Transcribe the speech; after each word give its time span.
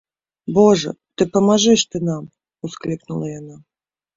-Божа, 0.57 0.91
ды 1.21 1.27
памажы 1.35 1.73
ж 1.81 1.91
ты 1.91 1.97
нам!- 2.09 2.23
усклікнула 2.69 3.25
яна 3.39 3.55